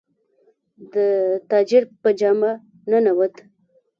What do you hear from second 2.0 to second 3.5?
په جامه ننووت.